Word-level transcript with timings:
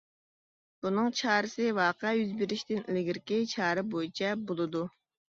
بۇنىڭ 0.85 1.09
چارىسى 1.17 1.67
ۋەقە 1.79 2.13
يۈز 2.19 2.31
بېرىشتىن 2.39 2.81
ئىلگىرىكى 2.93 3.37
چارە 3.51 3.83
بويىچە 3.91 4.33
بولىدۇ. 4.53 4.83